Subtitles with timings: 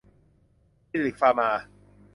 [0.89, 1.49] ซิลลิคฟาร์มา